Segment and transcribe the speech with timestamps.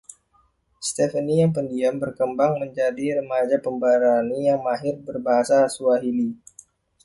[0.87, 6.29] Stefanie, yang pendiam, berkembang menjadi remaja pemberani yang mahir berbahasa Swahili.